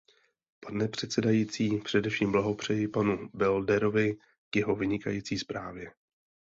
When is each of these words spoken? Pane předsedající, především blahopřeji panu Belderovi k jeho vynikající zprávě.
Pane 0.65 0.87
předsedající, 0.87 1.77
především 1.79 2.31
blahopřeji 2.31 2.87
panu 2.87 3.29
Belderovi 3.33 4.13
k 4.49 4.55
jeho 4.55 4.75
vynikající 4.75 5.39
zprávě. 5.39 5.93